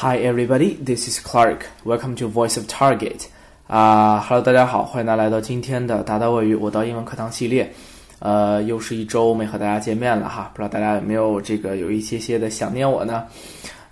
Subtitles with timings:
[0.00, 1.64] Hi everybody, this is Clark.
[1.82, 3.28] Welcome to Voice of Target.
[3.66, 7.72] 啊、h e l l o 大家好，欢迎大家来到今天的达达外语我到英文课堂系列。
[8.18, 13.24] 呃，又是一周没和大家见面了哈，不知道大家有没有这个有一些些的想念我呢？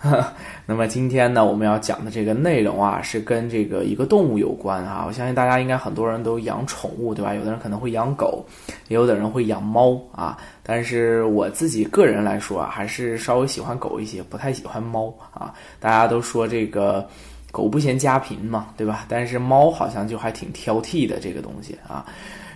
[0.66, 5.04] 那么今天呢，我们要讲的这个内容啊，是跟这个一个动物有关啊。
[5.06, 7.32] 我相信大家应该很多人都养宠物，对吧？
[7.34, 8.44] 有的人可能会养狗，
[8.88, 10.36] 也有的人会养猫啊。
[10.62, 15.54] 但是我自己个人来说啊，还是稍微喜欢狗一些，不太喜欢猫啊。
[15.80, 17.06] 大家都说这个
[17.50, 19.06] 狗不嫌家贫嘛，对吧？
[19.08, 22.04] 但是猫好像就还挺挑剔的这个东西啊。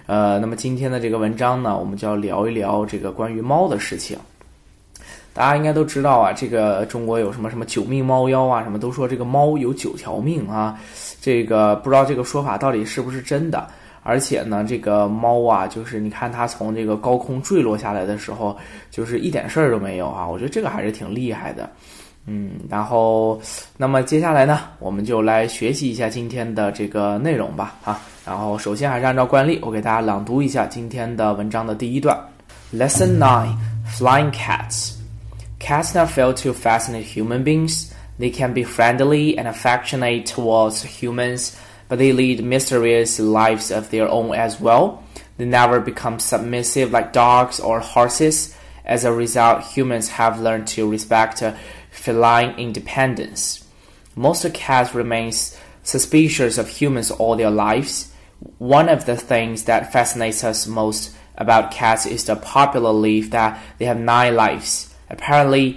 [0.07, 4.19] 呃，那么今天的这个文章呢，我们就要聊一聊这个关于猫的事情。
[5.39, 10.77] 大家应该都知道啊，这个中国有什么什么九命猫妖啊，什么都说这个猫有九条命啊，
[11.21, 13.65] 这个不知道这个说法到底是不是真的。
[14.03, 18.57] 而且呢，这个猫啊，就是你看它从这个高空坠落下来的时候，
[18.91, 20.27] 就是一点事儿都没有啊。
[20.27, 21.71] 我觉得这个还是挺厉害的，
[22.27, 22.51] 嗯。
[22.69, 23.41] 然后，
[23.77, 28.01] 那么接下来呢，我们就来学习一下今天的这个内容吧，啊。
[28.27, 32.19] 然后首先还是按照惯例，我给大家朗读一下今天的文章的第一段
[32.75, 33.55] ，Lesson Nine:
[33.89, 34.98] Flying Cats。
[35.59, 37.93] Cats not fail to fascinate human beings.
[38.19, 41.57] They can be friendly and affectionate towards humans,
[41.89, 45.05] but they lead mysterious lives of their own as well.
[45.37, 48.57] They never become submissive like dogs or horses.
[48.85, 51.43] As a result, humans have learned to respect
[51.91, 53.65] feline independence.
[54.15, 55.33] Most cats remain
[55.83, 58.13] suspicious of humans all their lives.
[58.59, 63.61] One of the things that fascinates us most about cats is the popular belief that
[63.79, 64.95] they have nine lives.
[65.09, 65.77] Apparently,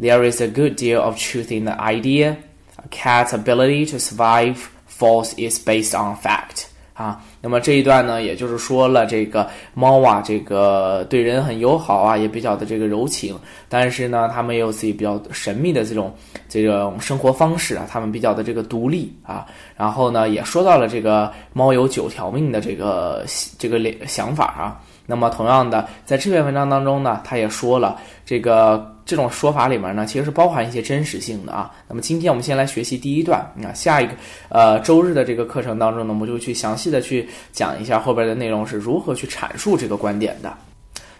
[0.00, 2.36] there is a good deal of truth in the idea.
[2.78, 6.66] A cat's ability to survive falls is based on fact.
[6.94, 13.34] 啊，那么这一段呢，也就是说了，这个猫啊，这个对人很友好啊，也比较的这个柔情，
[13.70, 16.14] 但是呢，它们也有自己比较神秘的这种
[16.46, 19.46] 这种生活方式啊，它们比较的这个独立啊，
[19.78, 23.24] 然后呢，也说到了这个猫有九条命的这个
[23.58, 24.80] 这个想法啊。
[25.06, 31.70] 那么，同样的，在这篇文章当中呢，他也说了，这个这种说法里面呢，其实是包含一些真实性的啊。
[31.88, 34.12] 那么，今天我们先来学习第一段啊，下一个
[34.48, 40.52] 呃周日的这个课程当中呢，我们就去详细的去讲一下后边的内容是如何去阐述这个观点的。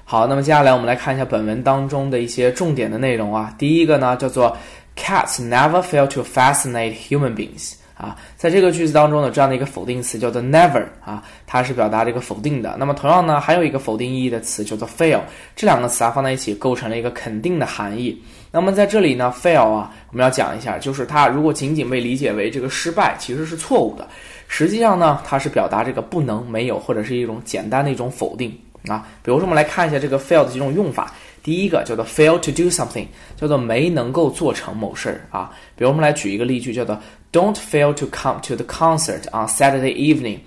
[0.04, 3.54] 好，那么接下来我们来看一下本文当中的一些重点的内容啊。
[3.58, 4.56] 第一个呢，叫做
[4.96, 7.74] Cats never fail to fascinate human beings。
[8.00, 12.74] 啊，在这个句子当中呢，这样的一个否定词叫做 never 啊，它是表达这个否定的。
[12.78, 15.20] 那么同样呢，还有一个否定意义的词叫做 fail，
[15.54, 18.18] 这两个词啊放在一起构成了一个肯定的含义。
[18.50, 24.08] 那么在这里呢，fail 啊，我们要讲一下，就是它如果仅仅被理解为这个失败，其实是错误的。
[24.48, 28.50] 实际上呢，它是表达这个不能、没有或者是一种简单的一种否定
[28.88, 29.06] 啊。
[29.22, 31.12] 比如说，我们来看一下这个 fail 的几种用法。
[31.42, 35.50] 第一个叫做 fail to do something，叫做没能够做成某事儿啊。
[35.74, 37.00] 比如我们来举一个例句，叫做
[37.32, 40.38] Don't fail to come to the concert on Saturday evening，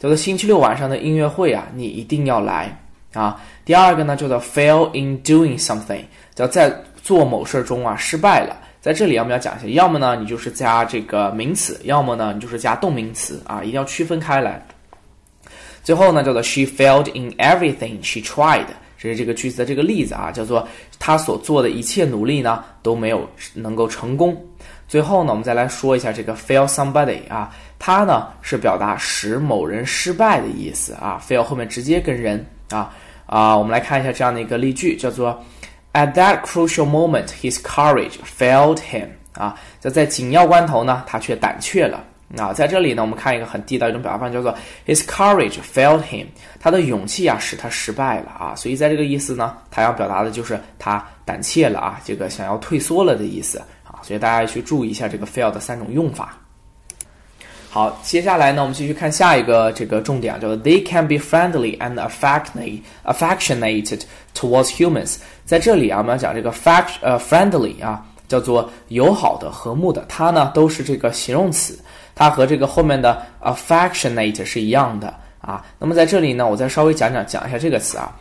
[0.00, 2.76] 叫做星期六晚上的音乐会啊，你一定要来
[3.12, 3.40] 啊。
[3.64, 6.02] 第二个呢叫做 fail in doing something，
[6.34, 8.56] 叫在做某事中啊失败了。
[8.80, 14.60] 在这里我们要讲一下，要么呢你就是加这个名词，要么呢你就是加动名词啊，一定要区分开来。
[15.84, 18.66] 最后呢叫做 She failed in everything she tried。
[18.98, 20.66] 这是这个句子的这个例子啊，叫做
[20.98, 24.34] 她所做的一切努力呢都没有能够成功。
[24.86, 31.20] 最后呢，我们再来说一下这个 fail somebody 啊，它呢是表达使某人失败的意思啊。
[31.26, 32.92] fail 后面直接跟人啊
[33.26, 35.42] 啊，我们来看一下这样的一个例句，叫做
[35.92, 42.04] At that crucial moment, his courage failed him 啊，就在紧要关头呢，他却胆怯了。
[42.38, 44.52] 啊，在这里呢，我们看一个很地道一种表达方式，叫做
[44.86, 46.26] His courage failed him。
[46.58, 48.54] 他的勇气啊，使他失败了啊。
[48.56, 53.62] 所以在这个意思呢，他要表达的就是他胆怯了啊，这个想要退缩了的意思。
[54.04, 56.36] 所以大家去注意一下这个 fail 的三种用法。
[57.70, 65.16] 好，接下来呢，我们继续看下一个这个重点，叫做 They can be friendly and affectionate affectionate towards humans。
[65.44, 71.76] 在这里啊，我们要讲这个 fact 呃 friendly 啊，叫做友好的、和睦的，它呢都是这个形容词。
[72.14, 75.64] 它和这个后面的 affectionate 是一样的啊。
[75.80, 78.14] 那么在这里呢，我再稍微讲讲讲一下这个词啊，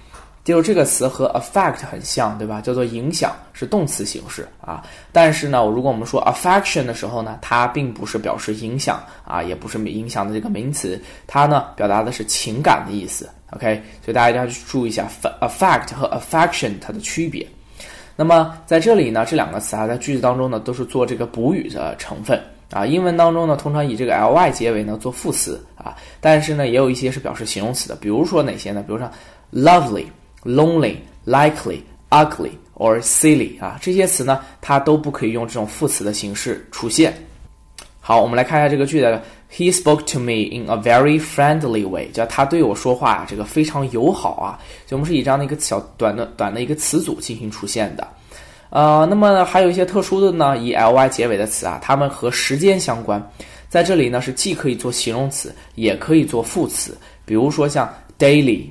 [0.43, 2.59] 就是这个词和 affect 很像，对吧？
[2.59, 4.83] 叫做影响，是动词形式啊。
[5.11, 13.29] 但是呢，如果我们说 affection 的时候呢，它并不是表示影响啊，也不是影响的这个名词，它呢表达的是情感的意思。
[13.51, 15.07] OK，所以大家一定要去注意一下
[15.39, 17.47] affect 和 affection 它的区别。
[18.15, 22.41] 那么在这里呢，这两个词啊，在句子当中呢，都是做这个补语的成分。
[22.71, 28.83] 啊，英文当中呢，通常以这个 ly 结尾呢做副词啊，但是呢，也有一些是表示形容词的，比如说哪些呢？
[28.85, 29.07] 比如说
[29.53, 30.05] lovely、
[30.43, 30.95] lonely、
[31.25, 31.79] likely、
[32.09, 37.13] ugly or silly 啊，这些词呢，它都不可以用这种副词的形式出现。
[37.99, 39.21] 好，我们来看一下这个句子。
[39.55, 44.57] He spoke to me in a very friendly way，叫他对我说话，这个非常友好啊。
[44.87, 48.07] 所以我们是以这样的一个小短的短的一个词组进行出现的。
[48.71, 53.23] 呃，那么还有一些特殊的呢，以 ly 结尾的词啊，它们和时间相关，
[53.69, 56.97] 在这里呢是既可以做形容词，也可以做副词。
[57.23, 57.87] 比如说像
[58.17, 58.65] daily、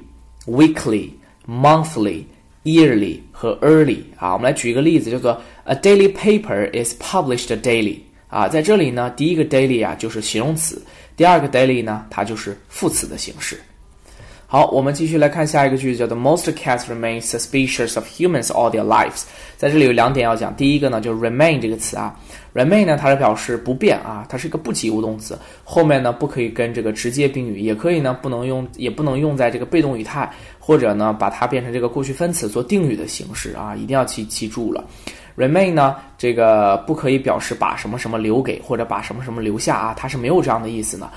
[0.47, 1.09] weekly、
[1.47, 2.25] monthly、
[2.65, 4.33] yearly 和 early 啊。
[4.33, 7.99] 我们来举一个例子，叫做 A daily paper is published daily。
[8.29, 10.83] 啊，在这里呢，第一个 daily 啊就是形容词，
[11.17, 13.61] 第二个 daily 呢，它就是副词的形式。
[14.47, 19.25] 好，我们继续来看下一个句子，叫做 Most cats remain suspicious of humans all their lives。
[19.57, 22.19] 在这里有两点要讲，第一个呢，就是 remain 这个词啊
[22.55, 30.31] ，remain 呢，它是表示不变啊，它是一个不及物动词，后面呢不可以跟这个直接宾语，也可以呢不能用，也不能用在这个被动语态，
[30.65, 34.85] 或者呢把它变成这个过去分词做定语的形式啊，一定要记记住了。
[35.37, 41.11] remain 呢，这个不可以表示把什么什么留给或者把什么什么留下啊，它是没有这样的意思的。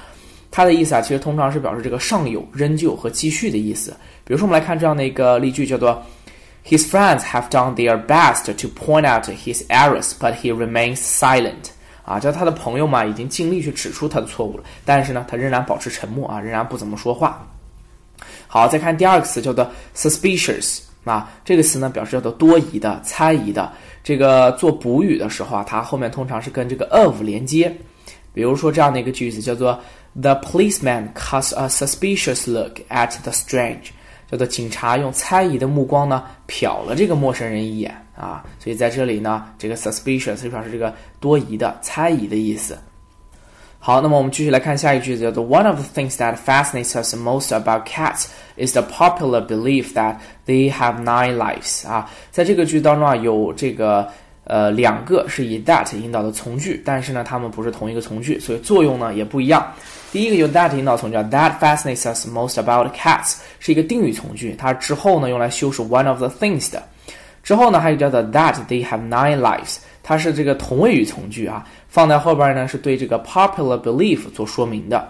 [0.50, 3.96] 它的意思啊，其实通常是表示这个尚有、仍旧和继续的意思。
[4.24, 6.02] 比如说，我们来看这样的一个例句，叫做
[6.66, 11.72] His friends have done their best to point out his errors, but he remains silent。
[12.06, 17.46] 啊，叫他的朋友嘛，已经尽力去指出他的错误了，但是呢，他仍然保持沉默啊，仍然不怎么说话。
[18.56, 20.80] 好，再看第二个词，叫做 suspicious。
[21.04, 23.70] 啊，这个词呢，表示叫做多疑的、猜疑的。
[24.02, 27.70] 这个做补语的时候啊，它后面通常是跟这个 of 连接。
[28.34, 29.78] 比如说这样的一个句子，叫做
[30.22, 33.90] The policeman cast a suspicious look at the strange，
[34.32, 38.46] 叫做警察用猜疑的目光呢瞟了这个陌生人一眼啊。
[38.58, 42.78] 所以在这里呢，这个 suspicious 就表示这个多疑的、猜疑的意思。
[43.86, 48.26] 好，那么我们继续来看下一句子，叫做 One of the things that fascinates us most about cats
[48.58, 50.16] is the popular belief that
[50.48, 51.88] they have nine lives。
[51.88, 54.08] 啊，在这个句当中啊，有这个
[54.46, 59.64] 呃两个是以 that 引导的从句，但是呢，它们不是同一个从句，所以作用呢也不一样。
[60.12, 66.82] 第一个有 that 引导从句，That fascinates us most about cats 是一个定语从句，它之后呢用来修饰 one of the things 的。
[67.44, 71.66] 之后呢还有叫做 that they have nine lives，它是这个同位语从句啊。
[71.88, 75.08] 放在后边呢，是对这个 popular belief 做说明的。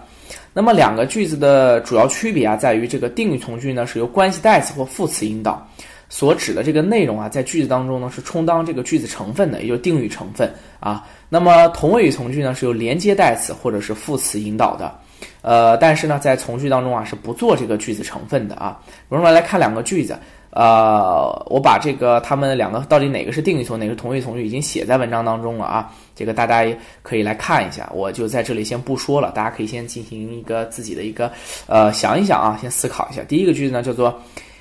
[0.54, 5.68] 那么两个句子的主要区别啊，在于这个定语从句呢是由关系代词或副词引导，
[6.08, 10.50] 所指的这个内容啊，在句子当中呢是充当这个句子成分的，也就是定语成分
[10.80, 11.06] 啊。
[11.28, 14.94] 那么同位语从句呢是由连接代词或者是副词引导的，
[15.42, 18.80] 呃，但是呢在从句当中啊是不做这个句子成分的啊。
[19.08, 20.16] 我们来看两个句子。
[20.56, 31.30] 呃，我把这个他们两个到底哪个是定语从，哪个是同义从句已经写在文章当中了啊，这个大家也可以来看一下，我就在这里先不说了，大家可以先进行一个自己的一个
[31.66, 33.20] 呃想一想啊，先思考一下。
[33.28, 34.18] 第一个句子呢叫做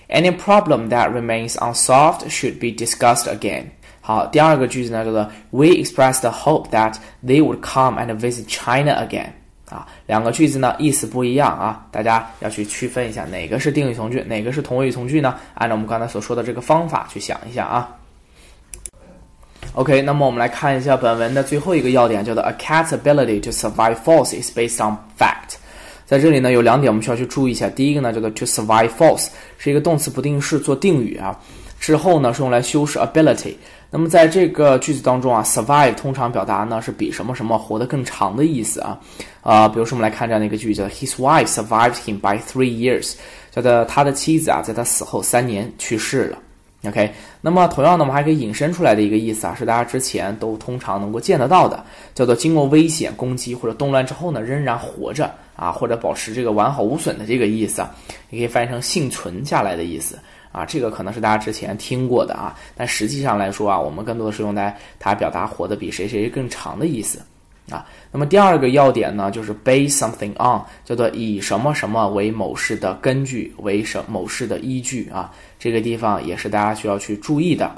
[0.10, 3.64] Any problem that remains unsolved should be discussed again。
[4.02, 6.96] 好，第二个句子呢叫做 We express the hope that
[7.26, 9.30] they would come and visit China again。
[9.70, 15.36] 啊，两个句子呢意思不一样啊，大家要去区分一下哪个是定语从句，哪个是同位语从句呢？
[15.56, 17.90] 按照我们刚才所说的这个方法去想一下啊。
[19.74, 25.56] OK，那么我们来看一下本文的最后一个要点，叫做 A cat's ability to survive false is based on fact。
[26.06, 31.38] 在这里呢有两点我们需要去注意一下，第一个呢叫做 to survive false 是一个动词不定式做定语啊，
[31.86, 33.54] 之后呢是用来修饰 ability。
[33.92, 39.00] 那么在这个句子当中啊，survive 通常表达呢是比什么什么活得更长的意思啊，
[39.44, 43.14] 啊，比如说我们来看这样的一个句子，His wife survived him by three years，
[43.52, 46.40] 叫做他的妻子啊，在他死后三年去世了。
[46.88, 57.96] OK，那么同样呢，我们还可以引申出来的一个意思啊，是大家之前都通常能够见得到的，叫做经过危险攻击或者动乱之后呢，仍然活着啊，或者保持这个完好无损的这个意思啊，
[58.32, 60.18] 也可以翻译成幸存下来的意思。
[60.56, 67.20] 啊，这个可能是大家之前听过的啊，但实际上来说啊，我们更多的是用来它表达活得比谁谁更长的意思
[67.70, 67.86] 啊。
[68.10, 75.30] 那么第二个要点呢，就是 base something on，叫做以什么什么为某事的根据，为什某事的依据啊。
[75.60, 77.70] 这个地方也是大家需要去注意的。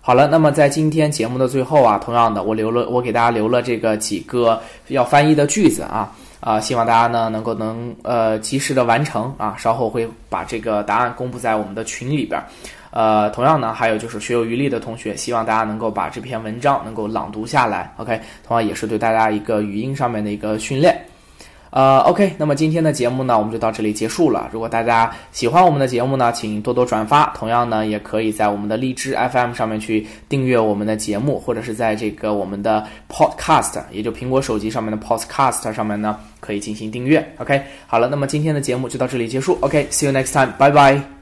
[0.00, 6.14] 好了，那么在今天节目的最后啊，同样的，我留了我给大家留了这个几个要翻译的句子啊。
[6.42, 12.44] 啊，希望大家呢能够能呃及时的完成啊，稍后会把这个答案公布在我们的群里边儿。
[12.90, 17.94] 呃，同样呢，还有就是学有余力的同学，希望大家能够把这篇文章能够朗读下来。
[17.96, 21.00] OK，同样也是对大家一个语音上面的一个训练。
[21.70, 24.50] 呃，OK，那么今天的节目呢，我们就到这里结束了。
[24.52, 27.32] 如果大家喜欢我们的节目呢，请多多转发。
[27.34, 37.24] 同样呢，也可以在我们的荔枝 FM 上面去订阅我们的节目，或者是在这个我们的 Podcast，也就苹果手机上面的 Podcast 上面呢，可以进行订阅。
[37.38, 39.56] OK，好了，那么今天的节目就到这里结束。
[39.60, 41.21] OK，see you next time，拜拜。